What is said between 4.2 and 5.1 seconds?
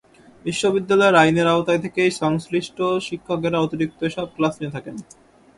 Class নিয়ে থাকেন।